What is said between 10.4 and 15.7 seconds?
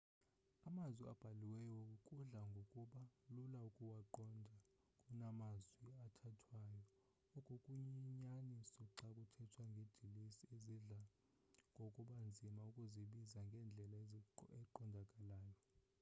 ezidla ngokuba nzima ukuzibiza ngendlela eqondakalayo